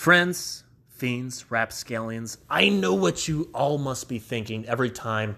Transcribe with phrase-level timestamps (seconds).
[0.00, 5.36] Friends, fiends, rapscallions, I know what you all must be thinking every time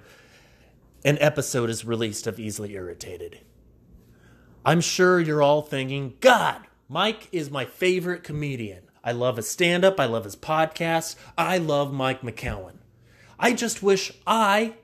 [1.04, 3.40] an episode is released of Easily Irritated.
[4.64, 8.84] I'm sure you're all thinking, God, Mike is my favorite comedian.
[9.02, 12.76] I love his stand up, I love his podcast, I love Mike McCowan.
[13.40, 14.74] I just wish I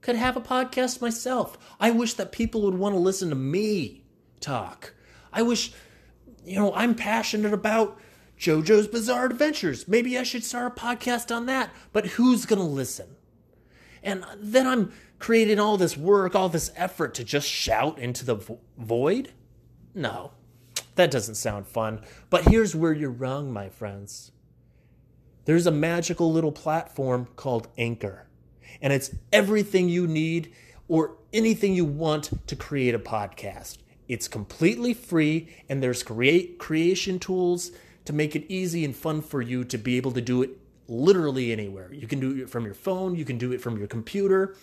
[0.00, 1.58] could have a podcast myself.
[1.78, 4.04] I wish that people would want to listen to me
[4.40, 4.94] talk.
[5.30, 5.70] I wish,
[6.46, 8.00] you know, I'm passionate about
[8.42, 9.86] JoJo's Bizarre Adventures.
[9.86, 11.70] Maybe I should start a podcast on that.
[11.92, 13.14] But who's going to listen?
[14.02, 18.34] And then I'm creating all this work, all this effort to just shout into the
[18.34, 19.32] vo- void?
[19.94, 20.32] No,
[20.96, 22.00] that doesn't sound fun.
[22.30, 24.32] But here's where you're wrong, my friends.
[25.44, 28.26] There's a magical little platform called Anchor,
[28.80, 30.52] and it's everything you need
[30.88, 33.78] or anything you want to create a podcast.
[34.08, 37.70] It's completely free, and there's create creation tools
[38.04, 40.50] to make it easy and fun for you to be able to do it
[40.88, 41.92] literally anywhere.
[41.92, 44.56] You can do it from your phone, you can do it from your computer.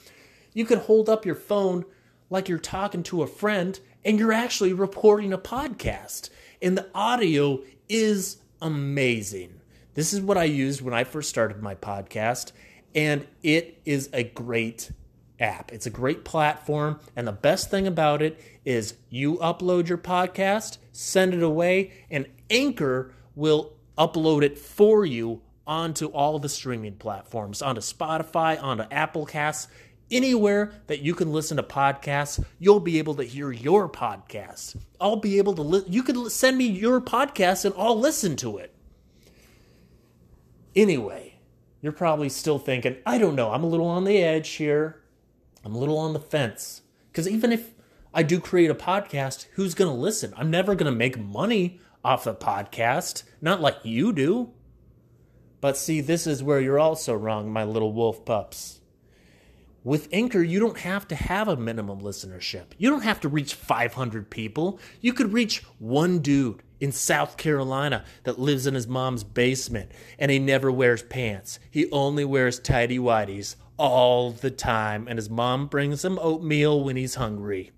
[0.53, 1.85] You can hold up your phone
[2.29, 6.29] like you're talking to a friend and you're actually reporting a podcast.
[6.61, 9.61] And the audio is amazing.
[9.93, 12.51] This is what I used when I first started my podcast,
[12.95, 14.91] and it is a great
[15.39, 15.71] app.
[15.71, 20.77] It's a great platform, and the best thing about it is you upload your podcast,
[20.91, 27.61] send it away, and Anchor will upload it for you onto all the streaming platforms,
[27.61, 29.67] onto Spotify, onto Apple Casts,
[30.11, 34.75] anywhere that you can listen to podcasts, you'll be able to hear your podcast.
[34.99, 38.57] I'll be able to li- you can send me your podcast and I'll listen to
[38.57, 38.73] it.
[40.75, 41.35] Anyway,
[41.81, 45.01] you're probably still thinking, I don't know, I'm a little on the edge here.
[45.63, 46.81] I'm a little on the fence.
[47.13, 47.73] Cuz even if
[48.13, 50.33] I do create a podcast, who's going to listen?
[50.35, 54.51] I'm never going to make money off the podcast, not like you do.
[55.61, 58.79] But see, this is where you're also wrong, my little wolf pups.
[59.83, 62.67] With Anchor, you don't have to have a minimum listenership.
[62.77, 64.79] You don't have to reach 500 people.
[65.01, 70.31] You could reach one dude in South Carolina that lives in his mom's basement and
[70.31, 71.59] he never wears pants.
[71.71, 76.97] He only wears tidy whities all the time, and his mom brings him oatmeal when
[76.97, 77.71] he's hungry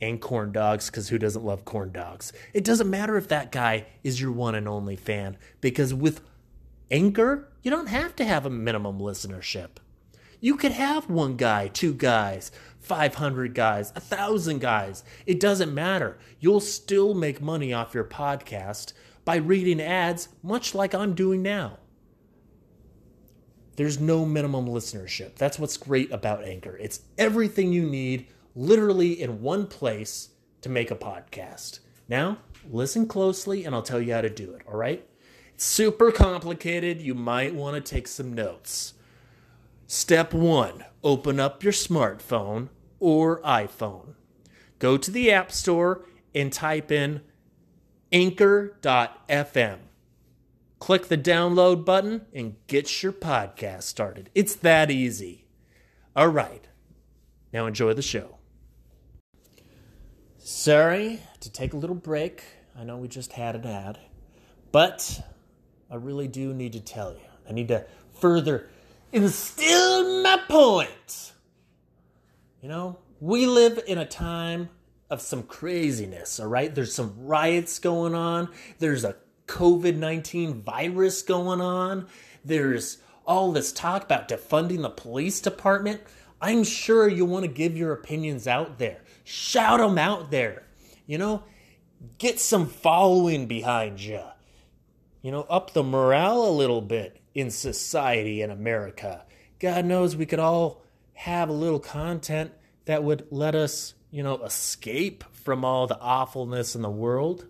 [0.00, 2.32] and corn dogs because who doesn't love corn dogs?
[2.52, 6.22] It doesn't matter if that guy is your one and only fan because with
[6.90, 9.68] Anchor, you don't have to have a minimum listenership.
[10.40, 12.50] You could have one guy, two guys,
[12.80, 15.04] 500 guys, a thousand guys.
[15.26, 16.18] It doesn't matter.
[16.40, 18.94] You'll still make money off your podcast
[19.24, 21.78] by reading ads, much like I'm doing now.
[23.76, 25.36] There's no minimum listenership.
[25.36, 26.76] That's what's great about Anchor.
[26.78, 30.30] It's everything you need literally in one place
[30.62, 31.80] to make a podcast.
[32.08, 32.38] Now,
[32.70, 35.06] listen closely and I'll tell you how to do it, all right?
[35.54, 37.00] It's super complicated.
[37.00, 38.94] You might want to take some notes.
[39.86, 42.68] Step one open up your smartphone
[42.98, 44.14] or iPhone.
[44.78, 47.22] Go to the App Store and type in
[48.12, 49.78] anchor.fm.
[50.78, 54.30] Click the download button and get your podcast started.
[54.34, 55.46] It's that easy.
[56.16, 56.66] All right.
[57.52, 58.39] Now enjoy the show.
[60.42, 62.42] Sorry to take a little break.
[62.74, 63.98] I know we just had an ad,
[64.72, 65.20] but
[65.90, 67.20] I really do need to tell you.
[67.46, 67.84] I need to
[68.18, 68.70] further
[69.12, 71.32] instill my point.
[72.62, 74.70] You know, we live in a time
[75.10, 76.74] of some craziness, all right?
[76.74, 78.48] There's some riots going on.
[78.78, 82.06] There's a COVID 19 virus going on.
[82.46, 82.96] There's
[83.26, 86.00] all this talk about defunding the police department.
[86.40, 89.02] I'm sure you want to give your opinions out there.
[89.24, 90.64] Shout them out there.
[91.06, 91.42] You know,
[92.18, 94.22] get some following behind you.
[95.22, 99.24] You know, up the morale a little bit in society in America.
[99.58, 102.52] God knows we could all have a little content
[102.86, 107.46] that would let us, you know, escape from all the awfulness in the world.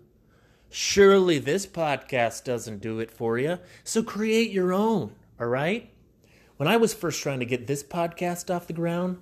[0.69, 3.59] Surely this podcast doesn't do it for you.
[3.83, 5.89] So create your own, all right?
[6.61, 9.17] When I was first trying to get this podcast off the ground,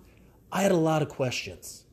[0.51, 1.85] I had a lot of questions.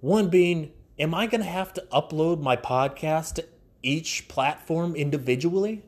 [0.00, 3.44] One being, am I going to have to upload my podcast to
[3.84, 5.84] each platform individually?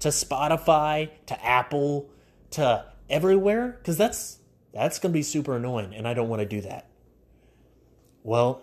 [0.00, 2.10] To Spotify, to Apple,
[2.50, 3.78] to everywhere?
[3.78, 4.36] Because that's
[4.74, 6.90] that's going to be super annoying, and I don't want to do that.
[8.22, 8.60] Well,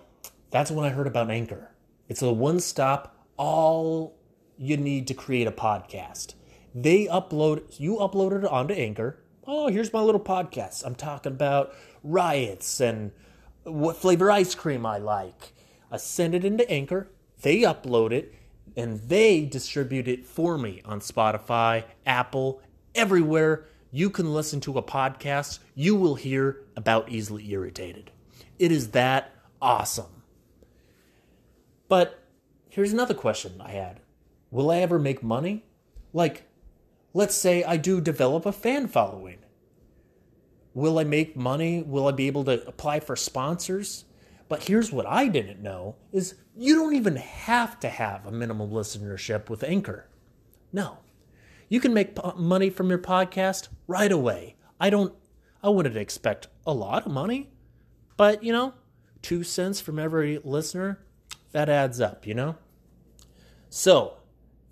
[0.52, 1.72] that's when I heard about Anchor.
[2.08, 4.20] It's a one stop, all
[4.60, 6.36] you need to create a podcast.
[6.76, 9.18] They upload, you upload it onto Anchor.
[9.48, 10.86] Oh, here's my little podcast.
[10.86, 11.74] I'm talking about
[12.04, 13.12] riots and
[13.64, 15.54] what flavor ice cream I like.
[15.92, 17.10] I send it into Anchor.
[17.42, 18.34] They upload it.
[18.78, 22.62] and they distribute it for me on Spotify, Apple,
[22.96, 28.12] everywhere you can listen to a podcast, you will hear about Easily Irritated.
[28.58, 30.24] It is that awesome.
[31.90, 32.24] But
[32.70, 34.00] here's another question I had
[34.52, 35.66] Will I ever make money?
[36.14, 36.44] Like,
[37.14, 39.40] let's say I do develop a fan following.
[40.74, 41.84] Will I make money?
[41.84, 44.06] Will I be able to apply for sponsors?
[44.48, 48.70] But here's what I didn't know is you don't even have to have a minimum
[48.70, 50.10] listenership with Anchor.
[50.74, 51.00] No.
[51.70, 54.56] You can make money from your podcast right away.
[54.80, 55.14] I don't
[55.64, 57.52] I wouldn't expect a lot of money,
[58.18, 58.74] but you know,
[59.22, 61.06] 2 cents from every listener,
[61.52, 62.56] that adds up, you know?
[63.70, 64.18] So,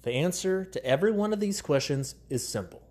[0.04, 2.82] the answer to every one of these questions is simple.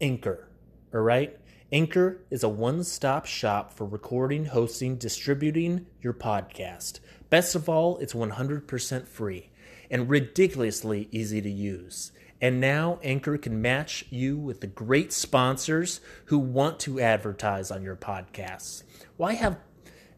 [0.00, 0.48] Anchor,
[0.92, 1.38] all right?
[1.72, 6.98] Anchor is a one stop shop for recording, hosting, distributing your podcast.
[7.28, 9.50] Best of all, it's 100% free
[9.88, 12.10] and ridiculously easy to use.
[12.40, 17.82] And now Anchor can match you with the great sponsors who want to advertise on
[17.82, 18.82] your podcasts.
[19.16, 19.58] Why have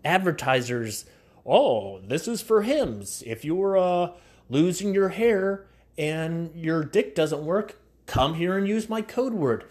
[0.05, 1.05] advertisers,
[1.45, 3.23] oh, this is for Hims.
[3.27, 4.13] If you're uh,
[4.49, 5.67] losing your hair
[5.97, 9.65] and your dick doesn't work, come here and use my code word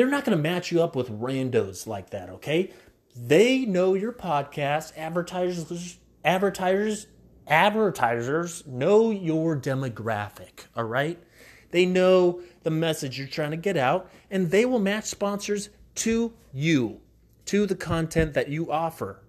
[0.00, 2.72] they're not going to match you up with randos like that, okay?
[3.14, 4.96] They know your podcast.
[4.96, 7.06] Advertisers, advertisers,
[7.46, 11.22] advertisers know your demographic, all right?
[11.70, 16.32] They know the message you're trying to get out, and they will match sponsors to
[16.50, 17.02] you,
[17.44, 19.22] to the content that you offer.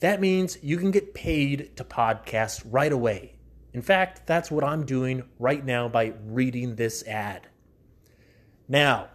[0.00, 3.37] That means you can get paid to podcast right away.
[3.72, 7.48] In fact, that's what I'm doing right now by reading this ad.
[8.66, 9.08] Now,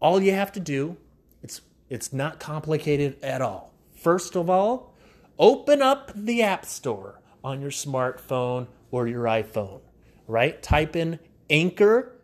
[0.00, 0.96] all you have to do,
[1.42, 3.74] it's it's not complicated at all.
[3.94, 4.94] First of all,
[5.38, 9.80] open up the App Store on your smartphone or your iPhone,
[10.26, 10.62] right?
[10.62, 11.18] Type in
[11.50, 12.14] anchor.fm.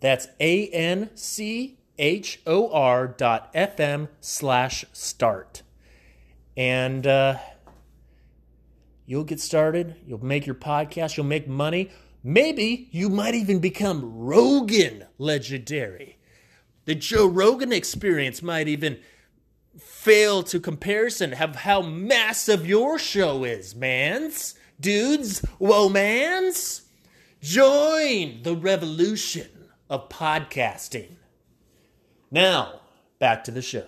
[0.00, 5.62] That's A N C H O R dot FM slash start.
[6.56, 7.38] And uh,
[9.08, 9.96] you'll get started.
[10.06, 11.16] You'll make your podcast.
[11.16, 11.90] You'll make money.
[12.22, 16.18] Maybe you might even become Rogan legendary.
[16.84, 18.98] The Joe Rogan experience might even
[19.78, 24.54] fail to comparison of how massive your show is, mans.
[24.78, 26.82] Dudes, whoa, mans.
[27.40, 29.48] Join the revolution
[29.88, 31.16] of podcasting.
[32.30, 32.80] Now,
[33.18, 33.86] back to the show.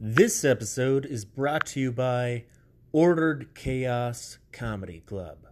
[0.00, 2.44] This episode is brought to you by
[2.92, 5.46] Ordered Chaos Comedy Club.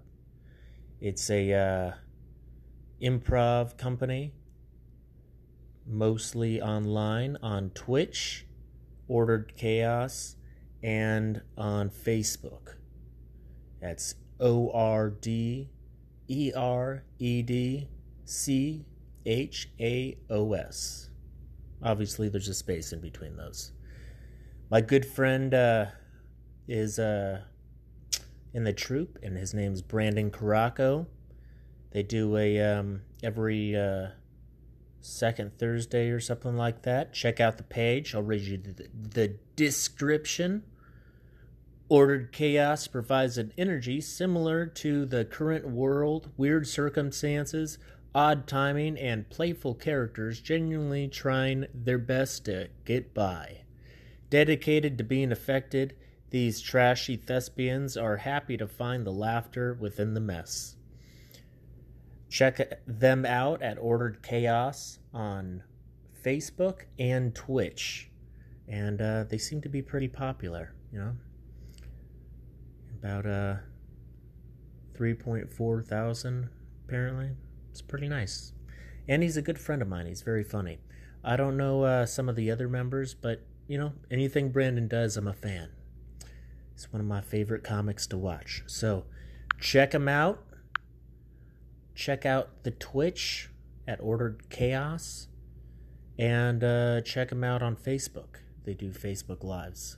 [1.00, 1.92] It's a uh,
[3.00, 4.32] improv company,
[5.86, 8.44] mostly online on Twitch,
[9.06, 10.34] Ordered Chaos,
[10.82, 12.74] and on Facebook.
[13.80, 15.70] That's O R D
[16.26, 17.88] E R E D
[18.24, 18.84] C
[19.24, 21.10] H A O S.
[21.84, 23.70] Obviously, there's a space in between those.
[24.72, 25.86] My good friend uh,
[26.68, 27.40] is uh,
[28.52, 31.06] in the troupe, and his name's Brandon Caraco.
[31.90, 34.08] They do a um, every uh,
[35.00, 37.12] second Thursday or something like that.
[37.12, 38.14] Check out the page.
[38.14, 40.64] I'll read you the, the description.
[41.88, 47.78] Ordered chaos provides an energy similar to the current world, weird circumstances,
[48.14, 53.62] odd timing, and playful characters genuinely trying their best to get by.
[54.28, 55.94] Dedicated to being affected
[56.30, 60.76] these trashy thespians are happy to find the laughter within the mess.
[62.28, 65.62] Check them out at Ordered Chaos on
[66.22, 68.10] Facebook and Twitch.
[68.68, 71.12] And uh, they seem to be pretty popular, you know?
[73.02, 73.56] About uh,
[74.98, 76.50] 3.4 thousand,
[76.86, 77.30] apparently.
[77.70, 78.52] It's pretty nice.
[79.08, 80.04] And he's a good friend of mine.
[80.06, 80.80] He's very funny.
[81.24, 85.16] I don't know uh, some of the other members, but, you know, anything Brandon does,
[85.16, 85.70] I'm a fan.
[86.78, 88.62] It's one of my favorite comics to watch.
[88.68, 89.04] So
[89.60, 90.44] check them out.
[91.96, 93.50] Check out the Twitch
[93.88, 95.26] at Ordered Chaos.
[96.20, 98.36] And uh, check them out on Facebook.
[98.64, 99.96] They do Facebook Lives.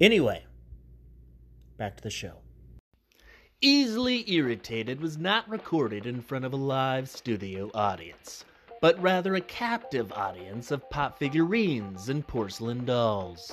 [0.00, 0.46] Anyway,
[1.76, 2.38] back to the show.
[3.60, 8.46] Easily Irritated was not recorded in front of a live studio audience,
[8.80, 13.52] but rather a captive audience of pop figurines and porcelain dolls.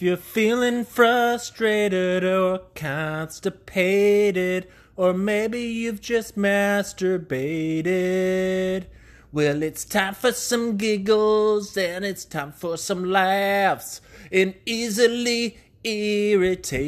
[0.00, 4.66] If you're feeling frustrated or constipated,
[4.96, 8.86] or maybe you've just masturbated,
[9.30, 14.00] well, it's time for some giggles and it's time for some laughs
[14.32, 16.80] and easily irritated.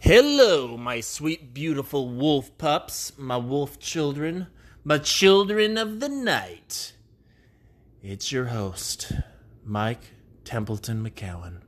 [0.00, 4.48] Hello, my sweet, beautiful wolf pups, my wolf children,
[4.82, 6.94] my children of the night.
[8.02, 9.12] It's your host,
[9.68, 10.00] Mike
[10.44, 11.60] Templeton McCowan.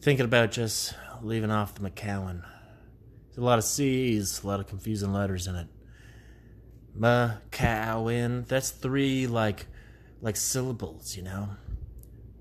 [0.00, 2.44] Thinking about just leaving off the McCowan.
[3.26, 5.66] There's a lot of C's, a lot of confusing letters in it.
[6.96, 9.66] McCowan, that's three like
[10.22, 11.48] like syllables, you know.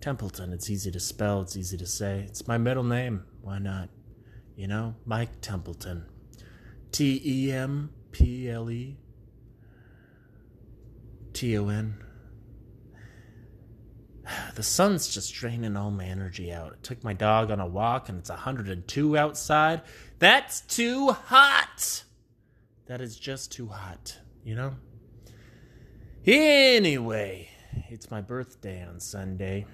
[0.02, 2.20] Templeton, it's easy to spell, it's easy to say.
[2.28, 3.26] It's my middle name.
[3.42, 3.90] Why not?
[4.56, 6.06] You know, Mike Templeton.
[6.92, 8.98] T E M P L E
[11.34, 11.96] T O N.
[14.56, 16.74] The sun's just draining all my energy out.
[16.74, 19.82] I took my dog on a walk and it's 102 outside.
[20.20, 22.04] That's too hot!
[22.86, 24.76] That is just too hot, you know?
[26.26, 27.50] Anyway,
[27.90, 29.66] it's my birthday on Sunday.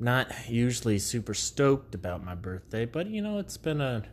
[0.00, 4.04] Not usually super stoked about my birthday, but you know, it's been a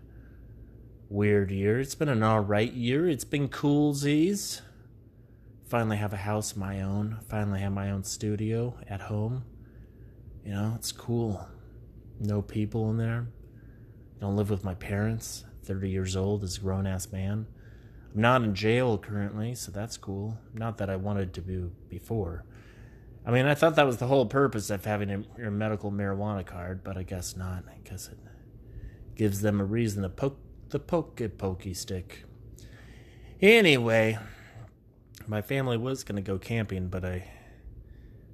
[1.10, 1.80] weird year.
[1.80, 3.08] It's been an alright year.
[3.08, 4.62] It's been coolsies.
[5.66, 7.18] Finally have a house my own.
[7.28, 9.44] Finally have my own studio at home.
[10.46, 11.48] You know, it's cool.
[12.20, 13.28] No people in there.
[14.22, 15.44] Don't live with my parents.
[15.64, 17.48] 30 years old as a grown ass man.
[18.14, 20.38] I'm not in jail currently, so that's cool.
[20.54, 22.46] Not that I wanted to be before.
[23.26, 26.46] I mean, I thought that was the whole purpose of having a, your medical marijuana
[26.46, 27.64] card, but I guess not.
[27.68, 28.20] I guess it
[29.16, 30.38] gives them a reason to poke
[30.70, 32.24] the poke pokey stick.
[33.42, 34.20] Anyway,
[35.28, 37.28] my family was going to go camping, but I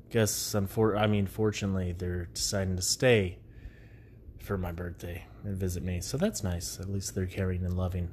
[0.10, 3.40] guess, unfor- I mean, fortunately, they're deciding to stay
[4.40, 6.02] for my birthday and visit me.
[6.02, 6.80] So that's nice.
[6.80, 8.12] At least they're caring and loving.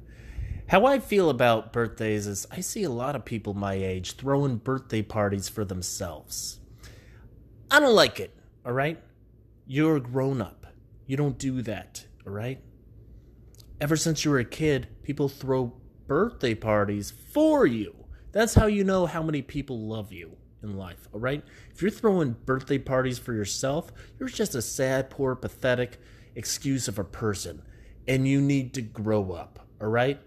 [0.67, 4.57] How I feel about birthdays is I see a lot of people my age throwing
[4.57, 6.59] birthday parties for themselves.
[7.71, 9.01] I don't like it, all right?
[9.65, 10.67] You're a grown up.
[11.07, 12.61] You don't do that, all right?
[13.81, 15.73] Ever since you were a kid, people throw
[16.07, 17.95] birthday parties for you.
[18.31, 21.43] That's how you know how many people love you in life, all right?
[21.73, 25.99] If you're throwing birthday parties for yourself, you're just a sad, poor, pathetic
[26.35, 27.61] excuse of a person,
[28.07, 30.19] and you need to grow up, all right?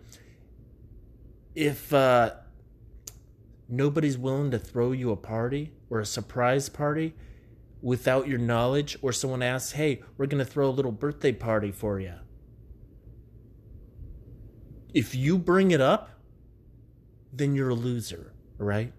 [1.55, 2.33] If uh,
[3.69, 7.15] nobody's willing to throw you a party or a surprise party,
[7.83, 11.73] without your knowledge, or someone asks, hey, we're going to throw a little birthday party
[11.73, 12.15] for you.
[14.95, 16.12] If you bring it up,
[17.33, 18.93] then you're a loser, right?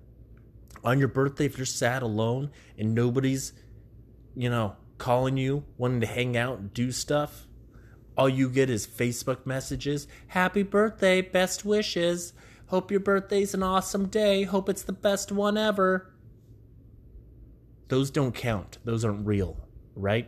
[0.84, 3.54] On your birthday, if you're sad alone and nobody's,
[4.36, 7.48] you know, calling you, wanting to hang out and do stuff,
[8.18, 10.08] all you get is Facebook messages.
[10.28, 12.34] Happy birthday, best wishes.
[12.68, 14.44] Hope your birthday's an awesome day.
[14.44, 16.13] Hope it's the best one ever
[17.94, 18.80] those don't count.
[18.84, 19.56] Those aren't real,
[19.96, 20.28] right?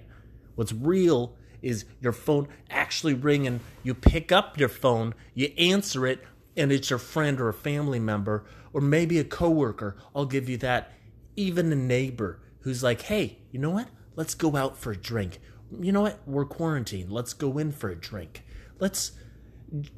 [0.54, 3.60] What's real is your phone actually ringing.
[3.82, 6.24] You pick up your phone, you answer it,
[6.58, 9.98] and it's your friend or a family member or maybe a coworker.
[10.16, 10.92] I'll give you that.
[11.36, 13.90] Even a neighbor who's like, "Hey, you know what?
[14.16, 15.40] Let's go out for a drink.
[15.80, 16.20] You know what?
[16.26, 17.12] We're quarantined.
[17.12, 18.44] Let's go in for a drink.
[18.80, 19.12] Let's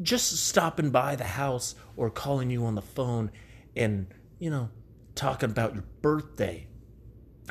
[0.02, 3.32] just stopping by the house or calling you on the phone
[3.76, 4.08] and,
[4.40, 4.70] you know,
[5.16, 6.68] talking about your birthday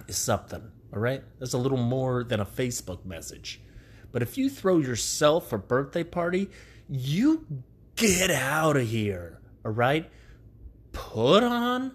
[0.09, 1.23] is something, all right?
[1.39, 3.61] That's a little more than a Facebook message.
[4.13, 6.49] But if you throw yourself a birthday party,
[6.89, 7.47] you
[7.97, 10.09] get out of here, all right?
[10.93, 11.93] Put on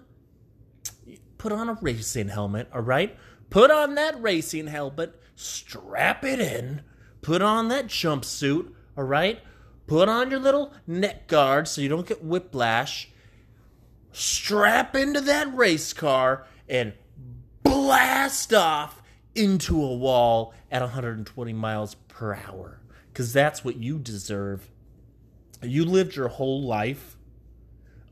[1.38, 3.16] put on a racing helmet, all right?
[3.50, 6.82] Put on that racing helmet, strap it in,
[7.20, 9.40] put on that jumpsuit, all right?
[9.88, 13.10] Put on your little neck guard so you don't get whiplash.
[14.12, 16.92] Strap into that race car and
[17.64, 19.02] blast off
[19.34, 24.70] into a wall at 120 miles per hour because that's what you deserve.
[25.62, 27.16] You lived your whole life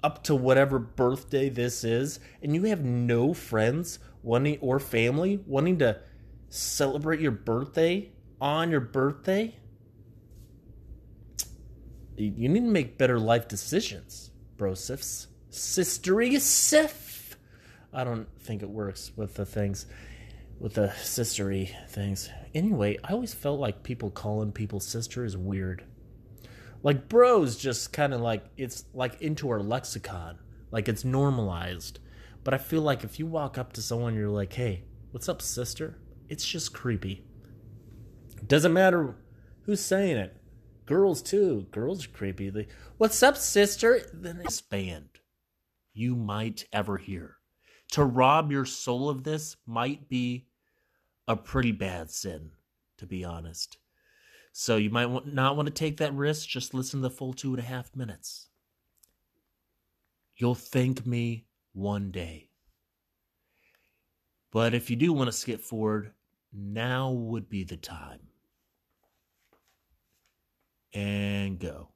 [0.02, 5.78] up to whatever birthday this is, and you have no friends wanting or family wanting
[5.78, 6.00] to
[6.48, 9.56] celebrate your birthday on your birthday.
[12.16, 15.26] You need to make better life decisions, brosifs.
[15.50, 17.36] Sistery sif.
[17.92, 19.86] I don't think it works with the things,
[20.60, 22.30] with the sistery things.
[22.54, 25.84] Anyway, I always felt like people calling people sister is weird.
[26.82, 30.38] Like bros, just kind of like it's like into our lexicon,
[30.70, 32.00] like it's normalized.
[32.42, 35.42] But I feel like if you walk up to someone, you're like, hey, what's up,
[35.42, 35.98] sister?
[36.28, 37.24] It's just creepy.
[38.46, 39.16] Doesn't matter
[39.62, 40.36] who's saying it.
[40.86, 41.66] Girls, too.
[41.70, 42.50] Girls are creepy.
[42.50, 44.00] They, what's up, sister?
[44.12, 45.08] Then expand.
[45.92, 47.36] You might ever hear.
[47.92, 50.46] To rob your soul of this might be
[51.28, 52.52] a pretty bad sin,
[52.98, 53.76] to be honest.
[54.52, 56.48] So you might not want to take that risk.
[56.48, 58.48] Just listen to the full two and a half minutes.
[60.36, 62.48] You'll thank me one day.
[64.50, 66.12] But if you do want to skip forward,
[66.52, 68.20] now would be the time.
[70.92, 71.90] And go.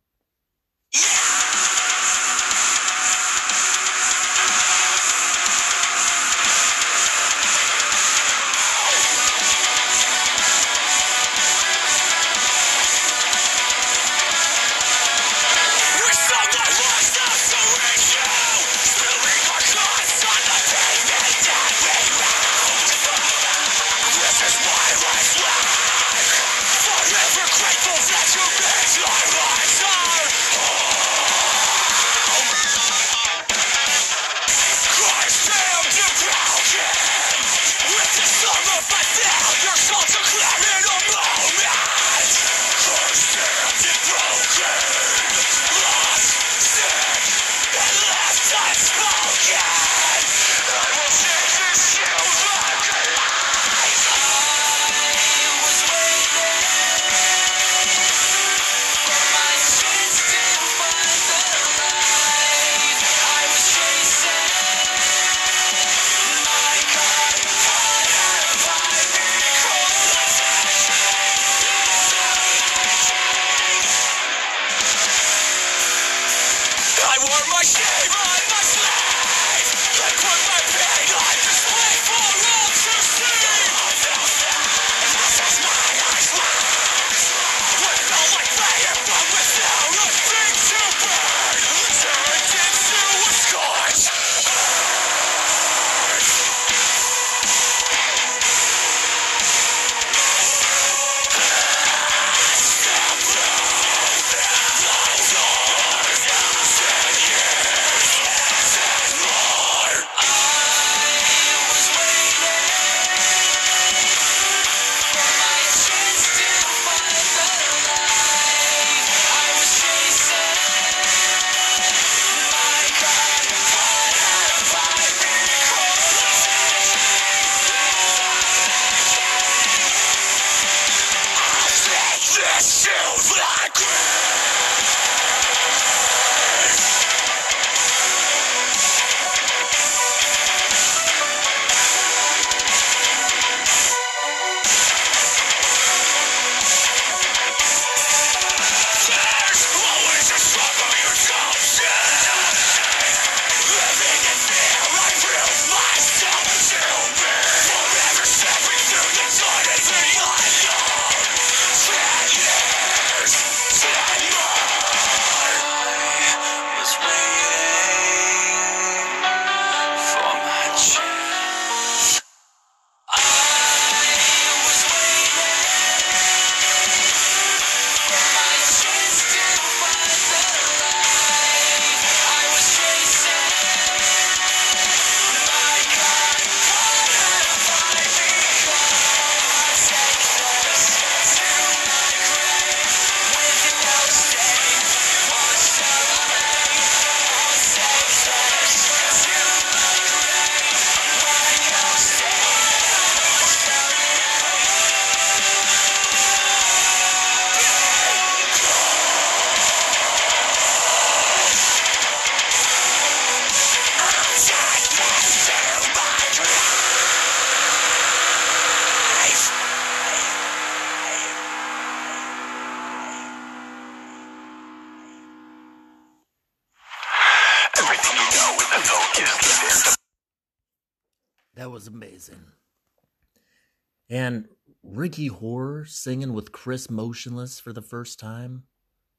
[234.15, 234.47] And
[234.85, 238.63] Ricky Horror singing with Chris Motionless for the first time.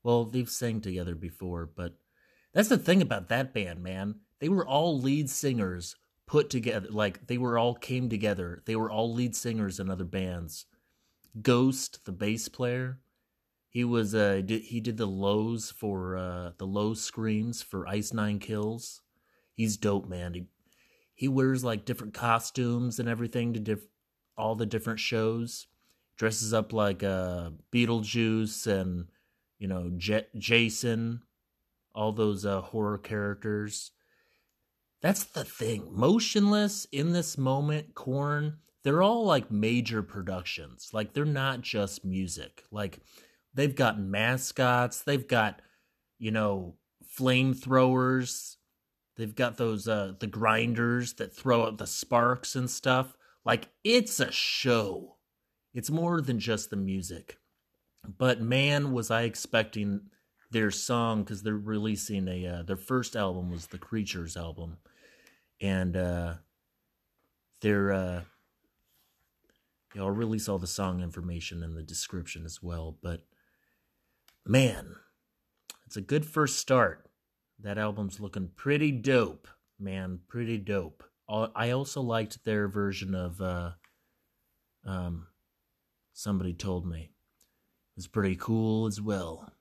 [0.03, 1.97] Well, they've sang together before, but
[2.53, 4.21] that's the thing about that band, man.
[4.39, 6.87] They were all lead singers put together.
[6.89, 8.63] Like, they were all came together.
[8.65, 10.65] They were all lead singers in other bands.
[11.41, 12.99] Ghost, the bass player,
[13.67, 18.39] he was uh he did the lows for uh the low screams for Ice Nine
[18.39, 19.01] Kills.
[19.53, 20.35] He's dope, man.
[20.35, 20.45] He
[21.13, 23.89] he wears like different costumes and everything to diff-
[24.37, 25.67] all the different shows.
[26.17, 29.07] Dresses up like uh, Beetlejuice and
[29.59, 31.21] you know J- Jason,
[31.93, 33.91] all those uh, horror characters.
[35.01, 35.89] That's the thing.
[35.91, 38.57] Motionless in this moment, Korn.
[38.83, 40.89] they're all like major productions.
[40.93, 42.63] Like they're not just music.
[42.71, 42.99] Like
[43.53, 45.61] they've got mascots, they've got,
[46.17, 46.75] you know,
[47.17, 48.55] flamethrowers,
[49.17, 53.15] they've got those uh the grinders that throw out the sparks and stuff.
[53.45, 55.15] Like it's a show.
[55.73, 57.37] It's more than just the music.
[58.17, 60.01] But man, was I expecting
[60.51, 64.77] their song because they're releasing a uh, their first album was the Creatures album,
[65.61, 66.33] and uh,
[67.61, 68.21] they're uh,
[69.99, 72.97] know, I'll release all the song information in the description as well.
[73.01, 73.25] But
[74.45, 74.95] man,
[75.85, 77.09] it's a good first start.
[77.59, 79.47] That album's looking pretty dope,
[79.79, 81.03] man, pretty dope.
[81.27, 83.71] I also liked their version of uh,
[84.85, 85.27] um,
[86.13, 87.11] somebody told me.
[87.95, 89.51] It was pretty cool as well.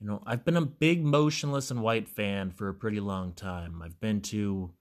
[0.00, 3.82] You know, I've been a big Motionless in White fan for a pretty long time.
[3.82, 4.72] I've been to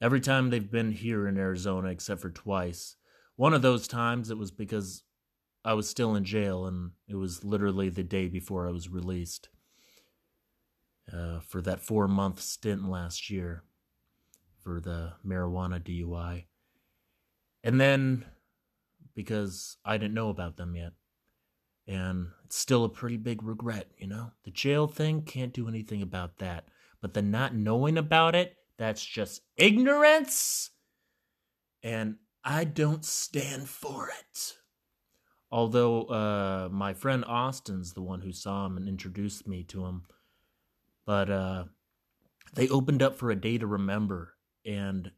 [0.00, 2.96] every time they've been here in Arizona, except for twice.
[3.36, 5.02] One of those times it was because
[5.64, 9.48] I was still in jail, and it was literally the day before I was released
[11.12, 13.62] uh, for that four month stint last year
[14.66, 16.46] for the marijuana DUI.
[17.62, 18.24] And then
[19.14, 20.92] because I didn't know about them yet.
[21.86, 24.32] And it's still a pretty big regret, you know?
[24.44, 26.64] The jail thing, can't do anything about that.
[27.00, 30.70] But the not knowing about it, that's just ignorance.
[31.84, 34.54] And I don't stand for it.
[35.48, 40.02] Although uh, my friend Austin's the one who saw him and introduced me to him.
[41.06, 41.64] But uh,
[42.54, 44.35] they opened up for a day to remember.
[44.66, 45.12] And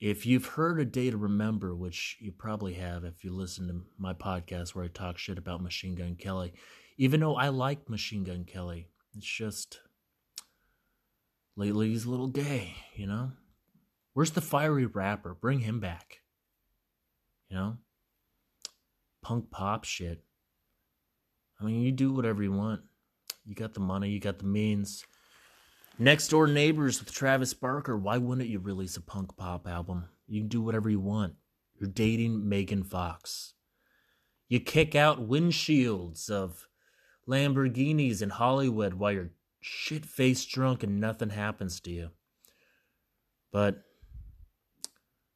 [0.00, 3.82] if you've heard a day to remember, which you probably have if you listen to
[3.98, 6.52] my podcast where I talk shit about Machine Gun Kelly,
[6.96, 9.80] even though I like Machine Gun Kelly, it's just
[11.56, 13.32] lately he's a little gay, you know?
[14.14, 15.34] Where's the fiery rapper?
[15.34, 16.20] Bring him back.
[17.48, 17.76] You know?
[19.22, 20.24] Punk pop shit.
[21.60, 22.80] I mean, you do whatever you want.
[23.44, 25.04] You got the money, you got the means.
[26.00, 27.96] Next Door Neighbors with Travis Barker.
[27.96, 30.04] Why wouldn't you release a punk pop album?
[30.28, 31.34] You can do whatever you want.
[31.74, 33.54] You're dating Megan Fox.
[34.48, 36.68] You kick out windshields of
[37.28, 42.10] Lamborghinis in Hollywood while you're shit faced drunk and nothing happens to you.
[43.50, 43.82] But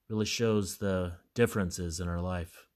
[0.08, 2.68] really shows the differences in our life.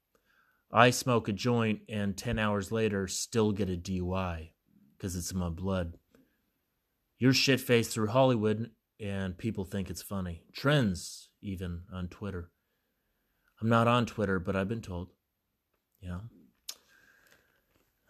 [0.73, 4.49] I smoke a joint and 10 hours later still get a DUI
[4.97, 5.97] because it's in my blood.
[7.19, 10.43] You're shit faced through Hollywood and people think it's funny.
[10.53, 12.49] Trends, even on Twitter.
[13.61, 15.09] I'm not on Twitter, but I've been told.
[16.01, 16.19] Yeah.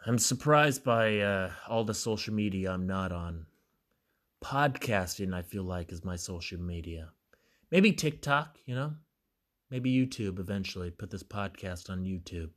[0.06, 3.46] I'm surprised by uh, all the social media I'm not on.
[4.44, 7.10] Podcasting, I feel like, is my social media.
[7.72, 8.94] Maybe TikTok, you know?
[9.70, 10.92] Maybe YouTube eventually.
[10.92, 12.52] Put this podcast on YouTube.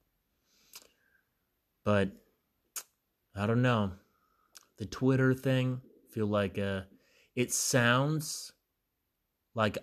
[1.85, 2.11] But
[3.35, 3.93] I don't know.
[4.79, 6.83] The Twitter thing, feel like uh,
[7.35, 8.53] it sounds
[9.55, 9.79] like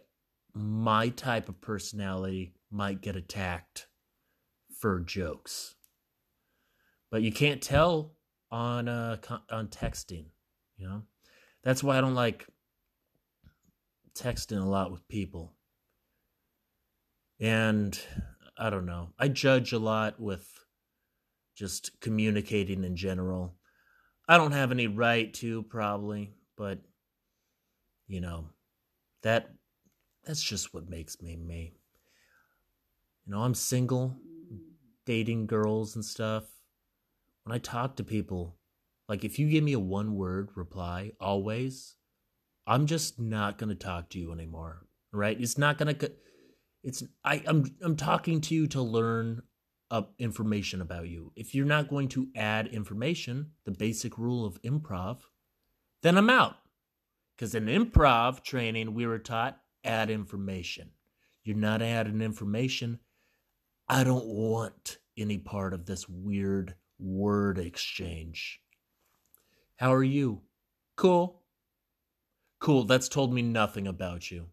[0.54, 3.88] my type of personality might get attacked
[4.80, 5.76] for jokes.
[7.10, 8.14] But you can't tell
[8.52, 9.18] on uh
[9.50, 10.26] on texting,
[10.78, 11.04] you know?
[11.64, 12.48] That's why I don't like
[14.18, 15.54] texting a lot with people.
[17.40, 18.00] And
[18.58, 19.10] I don't know.
[19.20, 20.48] I judge a lot with
[21.56, 23.57] just communicating in general.
[24.28, 26.80] I don't have any right to probably, but
[28.08, 28.50] you know,
[29.24, 29.50] that
[30.26, 31.74] that's just what makes me me.
[33.26, 34.16] You know, I'm single,
[35.06, 36.44] dating girls and stuff.
[37.44, 38.58] When I talk to people,
[39.08, 41.96] like if you give me a one word reply always,
[42.66, 45.40] I'm just not going to talk to you anymore, right?
[45.40, 46.12] It's not going to
[46.84, 49.42] it's I I'm I'm talking to you to learn
[49.90, 51.32] up information about you.
[51.36, 55.20] If you're not going to add information, the basic rule of improv,
[56.02, 56.56] then I'm out.
[57.36, 60.90] Because in improv training, we were taught add information.
[61.44, 63.00] You're not adding information.
[63.88, 68.60] I don't want any part of this weird word exchange.
[69.78, 70.42] How are you?
[70.96, 71.42] Cool.
[72.60, 74.48] Cool, that's told me nothing about you.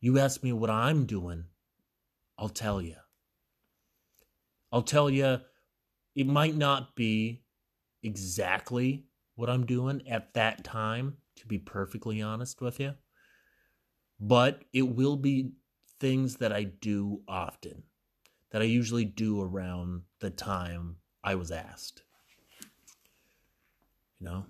[0.00, 1.44] You ask me what I'm doing,
[2.38, 2.96] I'll tell you.
[4.72, 5.40] I'll tell you,
[6.14, 7.42] it might not be
[8.02, 12.94] exactly what I'm doing at that time to be perfectly honest with you.
[14.18, 15.52] But it will be
[15.98, 17.82] things that I do often,
[18.50, 22.02] that I usually do around the time I was asked.
[24.18, 24.46] You know?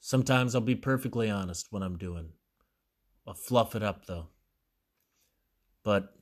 [0.00, 2.30] Sometimes I'll be perfectly honest when I'm doing.
[3.26, 4.28] I'll fluff it up though.
[5.84, 6.14] But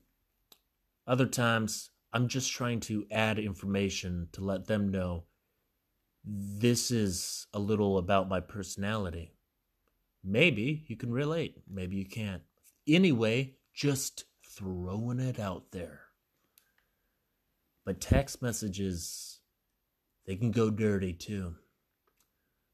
[1.06, 5.24] other times, I'm just trying to add information to let them know
[6.24, 9.34] this is a little about my personality.
[10.22, 12.42] Maybe you can relate, maybe you can't.
[12.86, 16.00] Anyway, just throwing it out there.
[17.84, 19.40] But text messages,
[20.26, 21.54] they can go dirty too.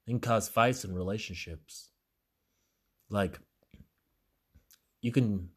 [0.07, 1.91] They can cause fights in relationships.
[3.09, 3.39] Like,
[5.07, 5.51] you can.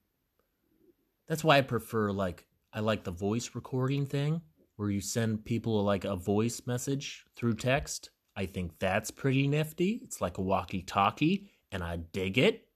[1.28, 4.42] That's why I prefer, like, I like the voice recording thing
[4.76, 8.12] where you send people like a voice message through text.
[8.36, 10.02] I think that's pretty nifty.
[10.04, 12.68] It's like a walkie talkie, and I dig it.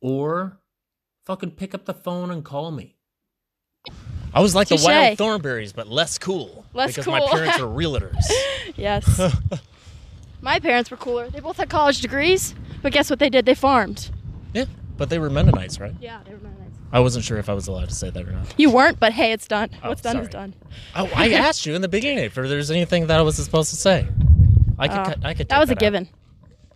[0.00, 0.60] Or
[1.26, 2.96] fucking pick up the phone and call me.
[4.32, 4.80] I was like Touche.
[4.80, 6.64] the Wild Thornberrys, but less cool.
[6.72, 8.24] Less because my parents are realtors.
[8.76, 9.20] Yes.
[10.44, 11.30] My parents were cooler.
[11.30, 13.46] They both had college degrees, but guess what they did?
[13.46, 14.10] They farmed.
[14.54, 14.64] Yeah,
[14.96, 15.94] but they were Mennonites, right?
[16.00, 16.78] Yeah, they were Mennonites.
[16.92, 18.54] I wasn't sure if I was allowed to say that or not.
[18.56, 19.68] You weren't, but hey, it's done.
[19.82, 20.24] Oh, What's done sorry.
[20.24, 20.54] is done.
[20.94, 23.76] Oh, I asked you in the beginning if there's anything that I was supposed to
[23.76, 24.06] say.
[24.78, 25.48] I could, Uh, cut, I could.
[25.48, 25.78] that was a out.
[25.80, 26.08] given.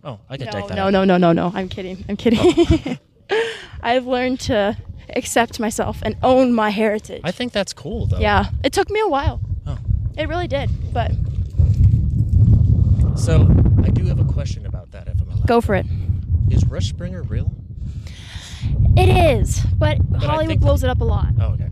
[0.05, 0.75] Oh, I could No, take that.
[0.77, 0.93] no, out.
[0.93, 1.53] no, no, no, no.
[1.55, 2.05] I'm kidding.
[2.09, 2.99] I'm kidding.
[3.81, 4.77] I've learned to
[5.17, 7.21] accept myself and own my heritage.
[7.25, 8.19] I think that's cool though.
[8.19, 9.41] yeah, it took me a while.
[9.67, 9.79] Oh.
[10.17, 11.13] It really did, but
[13.17, 13.43] So
[13.85, 15.47] I do have a question about that, if I'm allowed.
[15.47, 15.87] go for it.
[16.51, 17.53] Is Rush Springer real?
[18.97, 21.29] It is, but, I Hollywood blows it up a lot.
[21.41, 21.69] Oh, okay.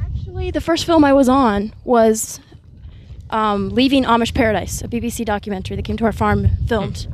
[0.00, 2.40] Actually, the first film I was on was
[3.30, 7.06] um, Leaving Amish Paradise, a BBC documentary that came to our farm filmed.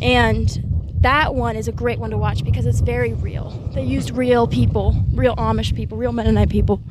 [0.00, 3.50] And that one is a great one to watch because it's very real.
[3.74, 6.82] They used real people, real Amish people, real Mennonite people.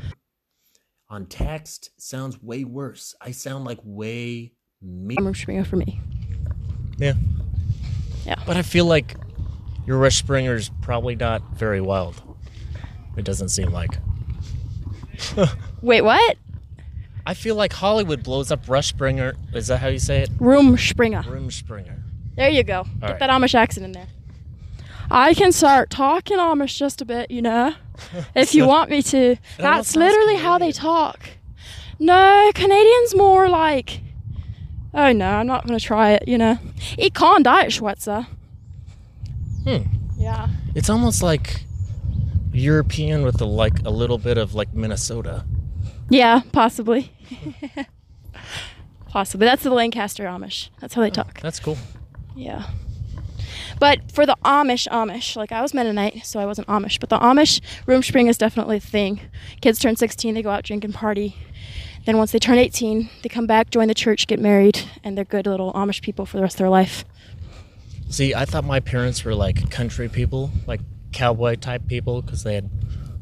[1.10, 3.16] On text, sounds way worse.
[3.20, 5.16] I sound like way me.
[5.16, 6.00] Farmer Springer for me.
[6.98, 7.14] Yeah.
[8.26, 8.42] Yeah.
[8.46, 9.16] But I feel like
[9.86, 12.22] your Rush Springer's probably not very wild.
[13.18, 13.98] It doesn't seem like.
[15.82, 16.38] Wait, what?
[17.26, 19.36] I feel like Hollywood blows up Rush Springer.
[19.54, 20.30] Is that how you say it?
[20.38, 21.26] Rumspringa.
[21.26, 22.02] Room Springer.
[22.36, 22.86] There you go.
[23.00, 23.20] Get right.
[23.20, 24.08] that Amish accent in there.
[25.12, 27.76] I can start talking Amish just a bit, you know,
[28.36, 29.36] if you want me to.
[29.58, 31.20] That's literally how they talk.
[32.00, 34.02] No, Canadians more like.
[34.94, 36.28] Oh no, I'm not gonna try it.
[36.28, 36.58] You know,
[36.98, 38.26] ich kann Deutsch, Schweizer.
[39.64, 39.84] Hmm.
[40.18, 40.48] Yeah.
[40.76, 41.66] It's almost like
[42.54, 45.46] European with a, like a little bit of like Minnesota.
[46.10, 47.12] Yeah, possibly.
[49.08, 49.46] possibly.
[49.46, 50.70] That's the Lancaster Amish.
[50.80, 51.40] That's how they talk.
[51.42, 51.78] That's cool.
[52.36, 52.70] Yeah.
[53.80, 57.00] But for the Amish, Amish, like I was Mennonite, so I wasn't Amish.
[57.00, 59.22] But the Amish room spring is definitely a thing.
[59.62, 61.36] Kids turn 16, they go out, drink, and party.
[62.06, 65.26] Then once they turn 18, they come back, join the church, get married, and they're
[65.26, 67.06] good little Amish people for the rest of their life.
[68.12, 70.82] See, I thought my parents were like country people, like
[71.14, 72.70] cowboy type people, because they had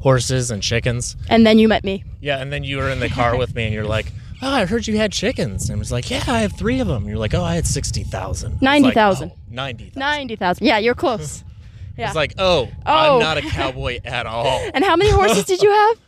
[0.00, 1.16] horses and chickens.
[1.28, 2.04] And then you met me.
[2.20, 4.64] Yeah, and then you were in the car with me, and you're like, "Oh, I
[4.66, 7.18] heard you had chickens." And I was like, "Yeah, I have three of them." You're
[7.18, 8.60] like, "Oh, I had sixty thousand.
[8.60, 9.32] 90,000.
[9.48, 10.00] Ninety thousand.
[10.00, 10.66] 90,000.
[10.66, 11.44] Yeah, you're close.
[11.98, 12.06] Yeah.
[12.06, 13.14] It's like, oh, Oh.
[13.16, 14.46] I'm not a cowboy at all.
[14.74, 15.98] and how many horses did you have?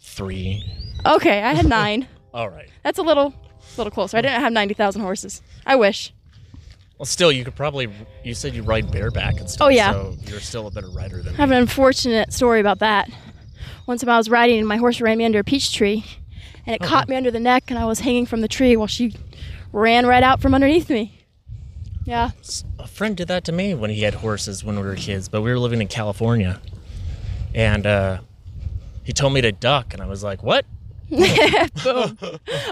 [0.00, 0.64] Three.
[1.04, 2.06] Okay, I had nine.
[2.32, 2.70] All right.
[2.82, 3.34] That's a little,
[3.76, 4.16] little closer.
[4.16, 5.42] I didn't have 90,000 horses.
[5.66, 6.14] I wish.
[7.02, 7.92] Well, still, you could probably.
[8.22, 9.66] You said you ride bareback and stuff.
[9.66, 9.90] Oh, yeah.
[9.90, 11.36] So you're still a better rider than me.
[11.36, 11.56] I have me.
[11.56, 13.10] an unfortunate story about that.
[13.86, 16.04] One time I was riding and my horse ran me under a peach tree
[16.64, 18.86] and it caught me under the neck and I was hanging from the tree while
[18.86, 19.16] she
[19.72, 21.26] ran right out from underneath me.
[22.04, 22.30] Yeah.
[22.78, 25.42] A friend did that to me when he had horses when we were kids, but
[25.42, 26.60] we were living in California,
[27.52, 28.20] and uh,
[29.02, 30.66] he told me to duck, and I was like, "What?"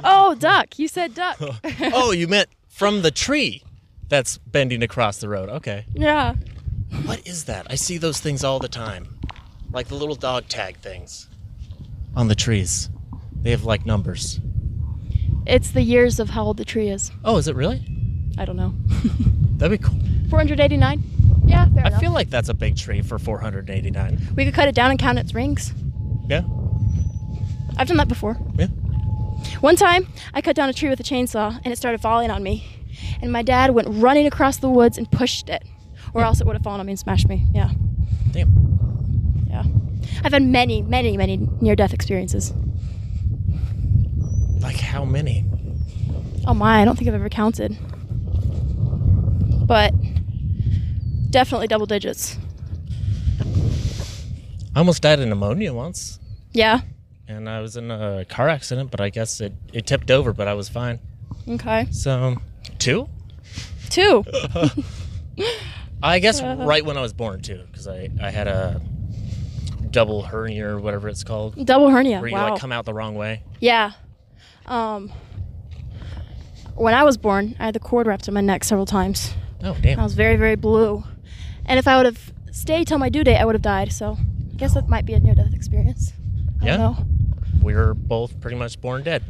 [0.05, 0.79] Oh, duck.
[0.79, 1.37] You said duck.
[1.93, 3.65] oh, you meant from the tree
[4.11, 5.49] that's bending across the road.
[5.49, 5.87] Okay.
[5.95, 6.35] yeah.
[7.07, 7.67] What is that?
[7.71, 9.19] I see those things all the time.
[9.73, 11.29] Like the little dog tag things
[12.17, 12.91] on the trees.
[13.41, 14.41] They have like numbers.
[15.47, 17.13] It's the years of how old the tree is.
[17.25, 17.81] Oh, is it really?
[18.37, 18.75] I don't know.
[19.57, 19.99] That'd be cool.
[20.29, 21.03] 489?
[21.47, 22.01] Yeah, fair I enough.
[22.01, 24.35] feel like that's a big tree for 489.
[24.37, 25.73] we could cut it down and count its rings.
[26.29, 26.43] Yeah.
[27.77, 28.37] I've done that before.
[28.57, 28.67] Yeah.
[29.61, 32.43] One time, I cut down a tree with a chainsaw and it started falling on
[32.43, 32.67] me.
[33.23, 35.63] And my dad went running across the woods and pushed it.
[36.15, 37.47] Or else it would have fallen on me and smashed me.
[37.55, 37.71] Yeah.
[38.33, 39.47] Damn.
[39.49, 39.65] Yeah.
[40.25, 42.53] I've had many, many, many near death experiences.
[44.61, 45.45] Like how many?
[46.47, 47.77] Oh my, I don't think I've ever counted.
[49.67, 49.95] but
[51.31, 52.37] definitely double digits.
[54.75, 56.19] I almost died of pneumonia once,
[56.53, 56.81] Yeah.
[57.29, 60.47] and I was in a car accident, but I guess it, it tipped over, but
[60.49, 61.01] I was fine.
[61.49, 61.87] Okay.
[61.91, 62.37] So,
[62.79, 63.09] two?
[63.91, 64.25] Two.
[66.03, 66.57] I guess Uh.
[66.61, 68.81] right when I was born, too, because I, I had a
[69.91, 72.21] double hernia or whatever it's called, Double hernia.
[72.21, 72.51] where you wow.
[72.51, 73.43] like come out the wrong way.
[73.61, 73.93] Yeah.
[74.67, 75.11] Um,
[76.77, 79.35] when I was born, I had the cord wrapped in my neck several times.
[79.63, 79.99] Oh, damn!
[80.01, 81.03] I was very, very blue.
[81.67, 83.93] And if I would have stayed till my due date, I would have died.
[83.93, 84.17] So
[84.53, 86.13] I guess that might be a near death experience.
[86.63, 86.77] I Yeah.
[86.79, 87.07] don't know.
[87.63, 89.23] We were both pretty much born dead.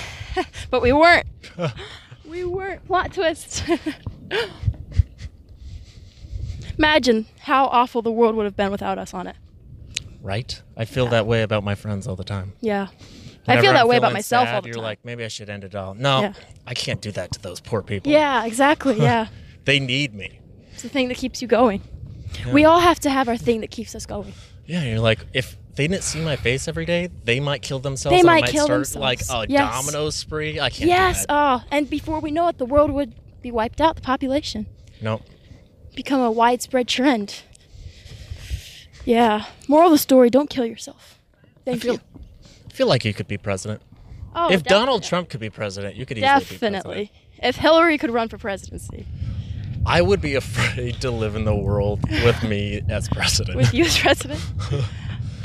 [0.70, 1.26] but we weren't.
[2.28, 2.84] we weren't.
[2.86, 3.62] Plot twist.
[6.78, 9.36] Imagine how awful the world would have been without us on it.
[10.22, 10.60] right?
[10.76, 12.52] I feel that way about my friends all the time.
[12.60, 12.88] Yeah.
[13.48, 14.82] I feel that I'm way about myself sad, all the You're time.
[14.84, 15.94] like, maybe I should end it all.
[15.94, 16.32] No, Yeah.
[16.66, 18.10] I can't do that to those poor people.
[18.12, 18.96] yeah, exactly.
[19.00, 19.28] Yeah.
[19.64, 20.40] They need me.
[20.72, 21.80] it's the thing that keeps you going.
[22.52, 24.32] We all have to have our thing that keeps us going.
[24.66, 28.16] Yeah, you're like, if they didn't see my face every day, they might kill themselves.
[28.16, 29.30] They might I might kill start themselves.
[29.30, 29.72] like a Yes.
[29.74, 30.58] domino spree.
[30.58, 30.88] I can't.
[30.88, 31.26] Yes.
[31.28, 33.96] Oh, and before we know it, the world would be wiped out.
[33.96, 34.66] The population
[35.00, 35.20] no.
[35.94, 37.42] become a widespread trend.
[39.04, 39.44] Yeah.
[39.68, 41.20] Moral of the story: Don't kill yourself.
[41.64, 42.00] Thank feel- you.
[42.68, 43.82] I feel like you could be president.
[44.34, 45.02] Oh, if Donald.
[45.02, 46.74] Trump could be president, you could easily be president.
[46.84, 47.12] Definitely.
[47.42, 49.06] If Hillary could run for presidency
[49.86, 53.56] I would be afraid to live in the world with me as president.
[53.56, 54.40] with you as president,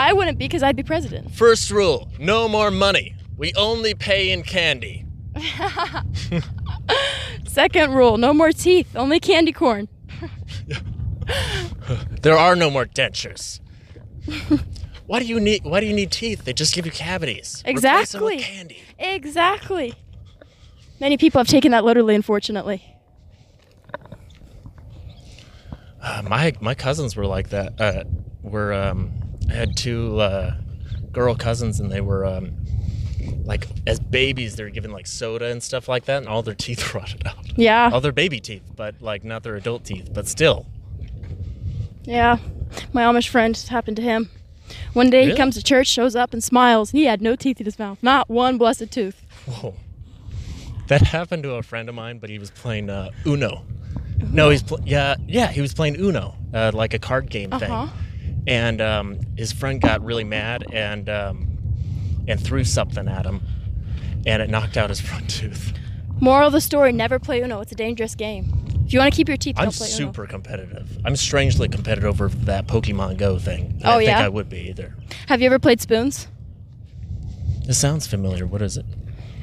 [0.01, 1.31] I wouldn't because I'd be president.
[1.31, 3.15] First rule: no more money.
[3.37, 5.05] We only pay in candy.
[7.47, 9.87] Second rule: no more teeth, only candy corn.
[12.21, 13.59] There are no more dentures.
[15.07, 16.45] why do you need Why do you need teeth?
[16.45, 17.63] They just give you cavities.
[17.65, 18.37] Replace them with Exactly.
[18.39, 18.81] candy.
[18.99, 19.93] Exactly.
[20.99, 22.83] Many people have taken that literally, unfortunately.
[26.01, 27.79] Uh, my my cousins were like that.
[27.79, 28.03] Uh,
[28.41, 29.11] were um,
[29.51, 30.55] I had two uh,
[31.11, 32.53] girl cousins, and they were um,
[33.43, 34.55] like as babies.
[34.55, 37.57] They were given like soda and stuff like that, and all their teeth rotted out.
[37.57, 37.89] Yeah.
[37.91, 40.09] All their baby teeth, but like not their adult teeth.
[40.13, 40.65] But still,
[42.03, 42.37] Yeah.
[42.93, 44.29] My Amish friend happened to him.
[44.93, 45.31] One day Really?
[45.31, 47.77] he comes to church, shows up, and smiles, and he had no teeth in his
[47.77, 47.97] mouth.
[48.01, 49.21] Not one blessed tooth.
[49.45, 49.75] whoa.
[50.87, 53.65] That happened to a friend of mine, but he was playing uh, Uno.
[54.31, 57.87] No, he's pl- yeah, yeah, he was playing Uno, uh, like a card game Uh-huh.
[57.87, 58.00] thing.
[58.47, 61.47] And um, his friend got really mad and um,
[62.27, 63.41] and threw something at him,
[64.25, 65.73] and it knocked out his front tooth.
[66.19, 67.61] Moral of the story never play Uno.
[67.61, 68.51] It's a dangerous game.
[68.85, 70.31] If you want to keep your teeth, I'm don't play super Uno.
[70.31, 70.97] competitive.
[71.05, 73.79] I'm strangely competitive over that Pokemon Go thing.
[73.83, 74.25] I Oh, don't think yeah?
[74.25, 74.95] I would be either.
[75.27, 76.27] Have you ever played spoons?
[77.65, 78.45] This sounds familiar.
[78.45, 78.85] What is it?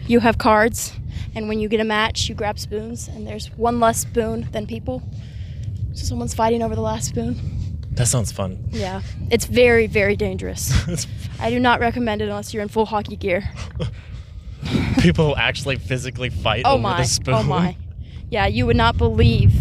[0.06, 0.92] You have cards,
[1.34, 4.66] and when you get a match, you grab spoons, and there's one less spoon than
[4.66, 5.02] people.
[5.94, 7.38] So someone's fighting over the last spoon.
[7.98, 8.64] That sounds fun.
[8.70, 9.02] Yeah.
[9.30, 10.72] It's very, very dangerous.
[11.40, 13.50] I do not recommend it unless you're in full hockey gear.
[15.00, 17.02] People actually physically fight Oh over my.
[17.02, 17.34] the spoon.
[17.34, 17.76] Oh my.
[18.30, 19.54] Yeah, you would not believe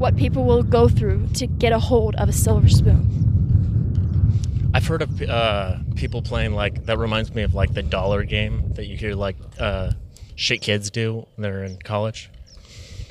[0.00, 4.70] what people will go through to get a hold of a silver spoon.
[4.74, 6.98] I've heard of uh, people playing like that.
[6.98, 9.92] Reminds me of like the dollar game that you hear like uh,
[10.34, 12.28] shit kids do when they're in college.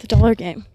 [0.02, 0.66] The dollar game.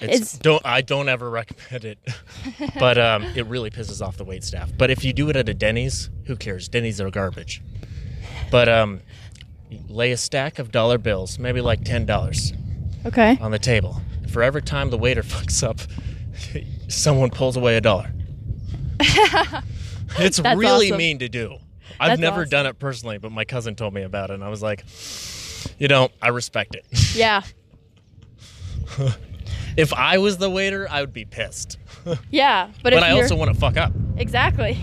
[0.00, 1.98] It's, It's- don't I don't ever recommend it,
[2.78, 4.70] but um, it really pisses off the wait staff.
[4.76, 6.68] But if you do it at a Denny's, who cares?
[6.68, 7.62] Denny's are garbage.
[8.50, 9.00] But um,
[9.88, 12.52] lay a stack of dollar bills, maybe like ten dollars,
[13.06, 13.38] Okay.
[13.40, 14.00] on the table.
[14.30, 15.80] For every time the waiter fucks up,
[16.88, 18.12] someone pulls away a dollar.
[20.18, 20.98] It's That's really awesome.
[20.98, 21.58] mean to do.
[22.00, 22.50] I've That's never awesome.
[22.50, 24.84] done it personally, but my cousin told me about it, and I was like,
[25.78, 26.84] you know, I respect it.
[27.14, 27.42] Yeah.
[29.76, 31.78] If I was the waiter, I would be pissed.
[32.30, 32.70] Yeah.
[32.82, 33.92] But, But I you're also want to fuck up.
[34.16, 34.78] exactly.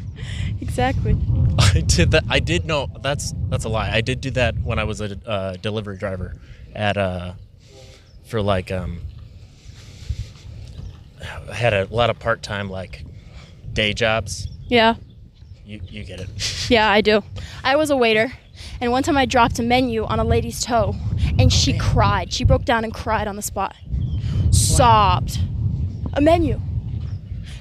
[0.60, 1.16] exactly.
[1.58, 2.24] I did that.
[2.28, 3.90] I did know that's that's a lie.
[3.90, 6.34] I did do that when I was a uh, delivery driver
[6.74, 7.32] at uh
[8.24, 9.00] for like um
[11.48, 13.04] I had a lot of part time like
[13.72, 14.48] day jobs.
[14.66, 14.96] Yeah.
[15.64, 16.28] You you get it.
[16.70, 17.22] Yeah, I do.
[17.62, 18.32] I was a waiter,
[18.80, 20.94] and one time I dropped a menu on a lady's toe,
[21.38, 22.32] and oh, she cried.
[22.32, 23.76] She broke down and cried on the spot.
[24.50, 25.38] Sobbed.
[26.14, 26.60] A menu.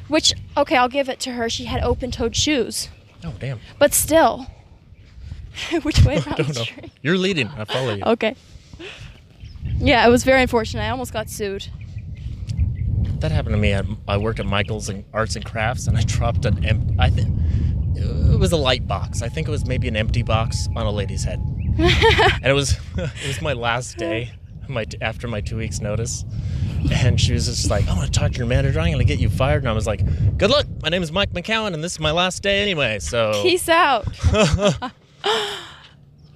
[0.08, 1.50] Which, okay, I'll give it to her.
[1.50, 2.90] She had open toed shoes.
[3.24, 3.60] Oh damn!
[3.78, 4.48] But still.
[5.84, 6.64] Which way around I don't the know.
[6.64, 6.92] street?
[7.02, 7.48] You're leading.
[7.50, 8.04] I follow you.
[8.04, 8.36] Okay.
[9.78, 10.82] Yeah, it was very unfortunate.
[10.84, 11.68] I almost got sued.
[13.20, 13.74] That happened to me.
[13.74, 16.96] At, I worked at Michael's and Arts and Crafts, and I dropped an empty.
[16.98, 17.30] I think
[18.40, 19.22] it was a light box.
[19.22, 21.40] I think it was maybe an empty box on a lady's head,
[21.78, 24.32] and it was it was my last day.
[24.70, 26.24] my after my two weeks notice,
[26.90, 28.80] and she was just like, "I'm gonna talk to your manager.
[28.80, 30.06] I'm gonna get you fired." And I was like,
[30.38, 30.68] "Good luck.
[30.82, 34.08] My name is Mike McCowan, and this is my last day anyway." So Peace out.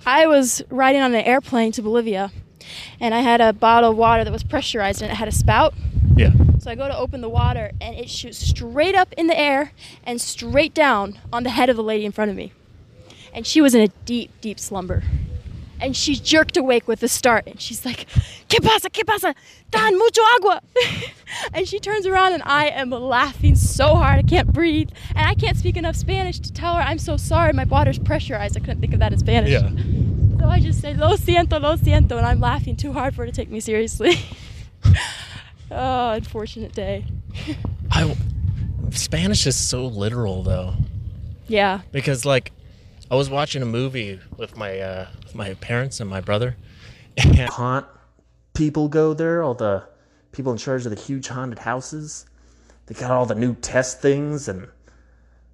[0.06, 2.34] I was riding on an airplane to Bolivia,
[3.00, 5.74] and I had a bottle of water that was pressurized and it had a spout.
[6.16, 9.38] Yeah, So I go to open the water, and it shoots straight up in the
[9.40, 9.72] air
[10.06, 12.52] and straight down on the head of the lady in front of me.
[13.34, 15.04] And she was in a deep, deep slumber.
[15.82, 18.08] And she jerked awake with a start, and she's like,
[18.48, 18.90] ¿Qué pasa?
[18.90, 19.34] ¿Qué pasa?
[19.72, 20.62] Dan mucho agua.
[21.54, 24.92] and she turns around, and I am laughing so hard I can't breathe.
[25.16, 27.52] And I can't speak enough Spanish to tell her I'm so sorry.
[27.54, 28.56] My water's pressurized.
[28.56, 29.52] I couldn't think of that in Spanish.
[29.52, 29.70] yeah.
[30.40, 33.26] So I just say, Lo siento, lo siento, and I'm laughing too hard for her
[33.26, 34.16] to take me seriously.
[35.72, 37.06] oh, unfortunate day.
[37.92, 38.16] I
[38.92, 40.74] Spanish is so literal though.
[41.48, 41.82] Yeah.
[41.92, 42.52] because like
[43.12, 46.56] I was watching a movie with my uh, with my parents and my brother,
[47.18, 47.86] and haunt
[48.54, 49.44] people go there.
[49.44, 49.84] All the
[50.32, 52.26] people in charge of the huge haunted houses.
[52.86, 54.68] They got all the new test things and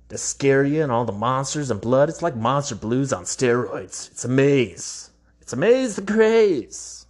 [0.10, 2.10] to scare you and all the monsters and blood.
[2.10, 4.10] It's like Monster Blues on steroids.
[4.12, 5.12] It's a maze.
[5.42, 7.06] It's a maze the craze.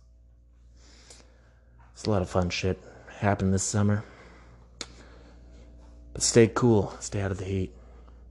[1.93, 2.81] It's a lot of fun shit
[3.19, 4.03] happened this summer.
[6.13, 6.93] But stay cool.
[6.99, 7.75] Stay out of the heat.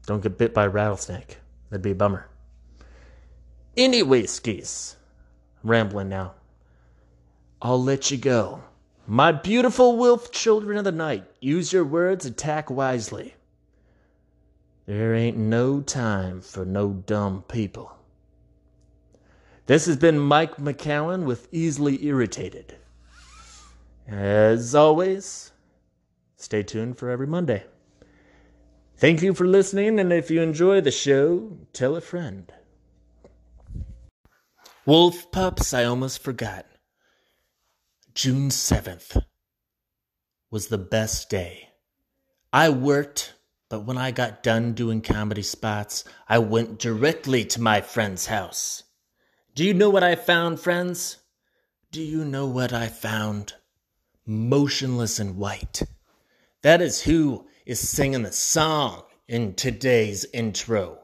[0.07, 1.39] Don't get bit by a rattlesnake.
[1.71, 2.27] That'd be a bummer.
[3.77, 4.97] Anyway, skis.
[5.63, 6.35] Rambling now.
[7.61, 8.63] I'll let you go.
[9.07, 13.35] My beautiful wolf children of the night, use your words, attack wisely.
[14.87, 17.93] There ain't no time for no dumb people.
[19.67, 22.77] This has been Mike McCowan with Easily Irritated.
[24.09, 25.53] As always,
[26.37, 27.65] stay tuned for every Monday.
[28.97, 32.51] Thank you for listening, and if you enjoy the show, tell a friend.
[34.87, 36.65] Wolf Pups, I almost forgot.
[38.15, 39.23] June 7th
[40.51, 41.69] was the best day.
[42.51, 43.35] I worked,
[43.69, 48.85] but when I got done doing comedy spots, I went directly to my friend's house.
[49.55, 51.19] Do you know what I found, friends?
[51.93, 53.53] Do you know what I found?
[54.31, 55.83] Motionless in white.
[56.61, 60.99] That is who is singing the song in today's intro.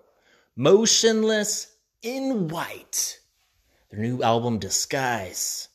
[0.57, 3.19] Motionless in White.
[3.89, 5.69] Their new album, Disguise.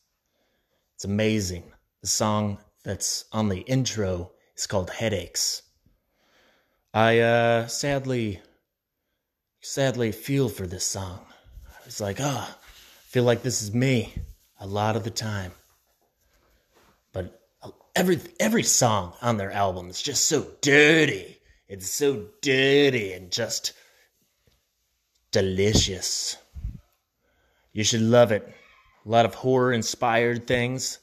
[0.94, 1.64] It's amazing.
[2.02, 5.64] The song that's on the intro is called Headaches.
[6.94, 8.42] I uh sadly
[9.60, 11.26] sadly feel for this song.
[11.68, 14.14] I was like, ah, I feel like this is me
[14.60, 15.54] a lot of the time.
[17.96, 21.40] Every every song on their album is just so dirty.
[21.68, 23.74] It's so dirty and just
[25.32, 26.38] delicious.
[27.74, 28.48] You should love it.
[29.06, 31.00] A lot of horror inspired things.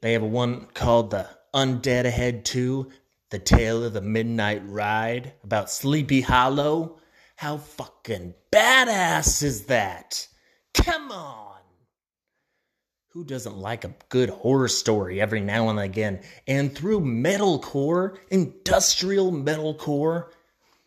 [0.00, 2.90] They have one called The Undead Ahead 2,
[3.30, 6.98] The Tale of the Midnight Ride about Sleepy Hollow.
[7.36, 10.28] How fucking badass is that?
[10.72, 11.43] Come on!
[13.14, 16.20] Who doesn't like a good horror story every now and again?
[16.48, 20.32] And through metalcore, industrial metalcore,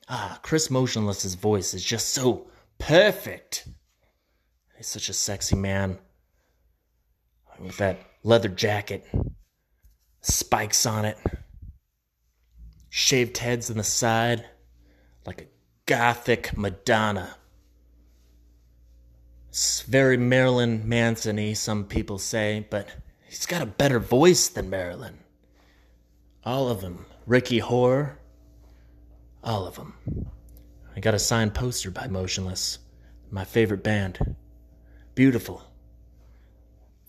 [0.09, 2.47] ah, Chris Motionless's voice is just so
[2.79, 3.69] perfect.
[4.75, 5.99] He's such a sexy man
[7.61, 9.07] with that leather jacket,
[10.19, 11.17] spikes on it,
[12.89, 14.45] shaved heads on the side,
[15.25, 15.47] like a
[15.85, 17.37] gothic Madonna.
[19.49, 22.87] It's very Marilyn Manson some people say, but
[23.27, 25.19] he's got a better voice than Marilyn.
[26.43, 27.05] All of them.
[27.25, 28.19] Ricky Horror.
[29.43, 29.95] All of them.
[30.95, 32.79] I got a signed poster by Motionless.
[33.29, 34.35] My favorite band.
[35.13, 35.63] Beautiful.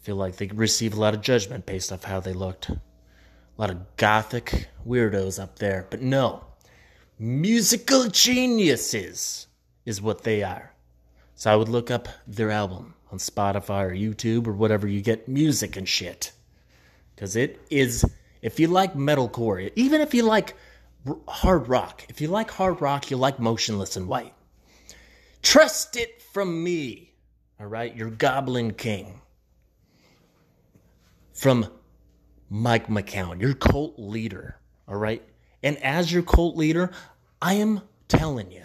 [0.03, 2.71] Feel like they receive a lot of judgment based off how they looked.
[2.71, 2.81] A
[3.57, 6.45] lot of gothic weirdos up there, but no.
[7.19, 9.49] Musical geniuses
[9.85, 10.73] is what they are.
[11.39, 15.29] So I would look up their album on Spotify or YouTube or whatever you get
[15.29, 16.33] music and shit.
[17.15, 18.05] Because it is,
[18.43, 20.57] if you like metalcore, even if you like
[21.29, 24.35] hard rock, if you like hard rock, you like Motionless in White.
[25.41, 27.15] Trust it from me,
[27.61, 27.95] all right?
[27.95, 29.21] Your Goblin King.
[31.35, 31.69] From
[32.51, 34.59] Mike McCowan, your cult leader,
[34.89, 35.23] all right?
[35.63, 36.91] And as your cult leader,
[37.41, 38.65] I am telling you,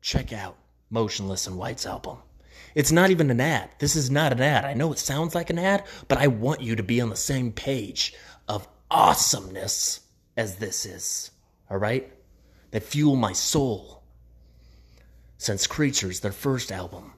[0.00, 0.56] check out
[0.90, 2.18] Motionless in White's album.
[2.74, 3.70] It's not even an ad.
[3.78, 4.64] This is not an ad.
[4.64, 7.16] I know it sounds like an ad, but I want you to be on the
[7.16, 8.14] same page
[8.48, 10.00] of awesomeness
[10.36, 11.30] as this is.
[11.70, 12.12] All right?
[12.70, 14.02] They fuel my soul.
[15.38, 17.12] Since Creatures, their first album.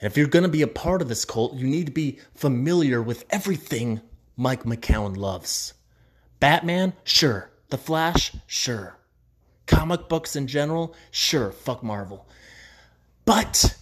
[0.00, 2.18] And if you're going to be a part of this cult, you need to be
[2.34, 4.00] familiar with everything
[4.36, 5.74] Mike McCowan loves.
[6.38, 6.94] Batman?
[7.04, 7.50] Sure.
[7.68, 8.32] The Flash?
[8.46, 8.98] Sure.
[9.66, 10.94] Comic books in general?
[11.10, 11.52] Sure.
[11.52, 12.26] Fuck Marvel.
[13.30, 13.76] But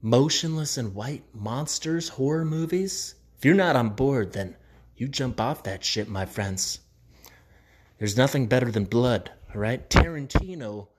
[0.00, 3.16] Motionless in White monsters, horror movies?
[3.36, 4.54] If you're not on board, then
[4.96, 6.78] you jump off that ship, my friends.
[7.98, 9.90] There's nothing better than blood, all right?
[9.90, 10.90] Tarantino,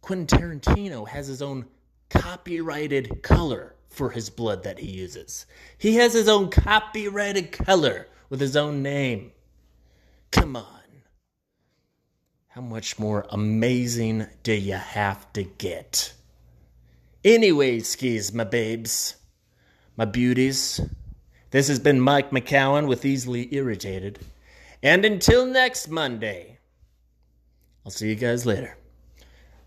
[0.00, 1.66] Quentin Tarantino has his own
[2.10, 5.46] copyrighted color for his blood that he uses.
[5.78, 9.30] He has his own copyrighted color with his own name.
[10.32, 10.81] Come on.
[12.54, 16.12] How much more amazing do you have to get?
[17.24, 19.16] Anyway, skis, my babes,
[19.96, 20.78] my beauties.
[21.50, 24.18] This has been Mike McCowan with Easily Irritated.
[24.82, 26.58] And until next Monday,
[27.86, 28.76] I'll see you guys later.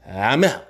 [0.07, 0.67] I'm out.